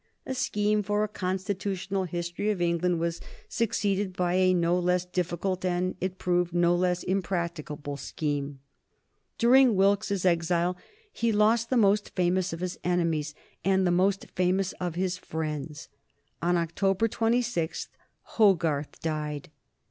A 0.25 0.33
scheme 0.33 0.81
for 0.81 1.03
a 1.03 1.07
Constitutional 1.07 2.05
History 2.05 2.49
of 2.49 2.59
England 2.59 2.99
was 2.99 3.21
succeeded 3.47 4.13
by 4.13 4.33
a 4.33 4.51
no 4.51 4.79
less 4.79 5.05
difficult 5.05 5.63
and, 5.63 5.91
as 5.91 5.97
it 6.01 6.17
proved, 6.17 6.55
no 6.55 6.75
less 6.75 7.03
impracticable 7.03 7.97
scheme. 7.97 8.61
During 9.37 9.75
Wilkes's 9.75 10.25
exile 10.25 10.75
he 11.13 11.31
lost 11.31 11.69
the 11.69 11.77
most 11.77 12.15
famous 12.15 12.51
of 12.51 12.61
his 12.61 12.79
enemies 12.83 13.35
and 13.63 13.85
the 13.85 13.91
most 13.91 14.25
famous 14.35 14.71
of 14.79 14.95
his 14.95 15.19
friends. 15.19 15.87
On 16.41 16.57
October 16.57 17.07
26, 17.07 17.87
1764, 18.39 18.41
Hogarth 18.47 19.01
died. 19.01 19.51